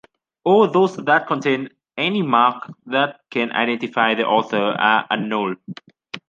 All 0.43 0.67
those 0.67 0.95
that 0.97 1.27
contain 1.27 1.69
any 1.95 2.23
mark 2.23 2.71
that 2.87 3.19
can 3.29 3.51
identify 3.51 4.15
the 4.15 4.25
author 4.25 4.57
are 4.57 5.05
annulled. 5.11 5.57